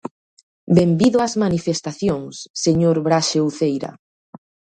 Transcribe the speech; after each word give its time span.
¡Benvido 0.77 1.17
ás 1.27 1.33
manifestacións, 1.43 2.35
señor 2.63 2.95
Braxe 3.05 3.37
Uceira! 3.49 3.91